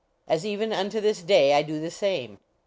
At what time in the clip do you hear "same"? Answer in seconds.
1.91-2.39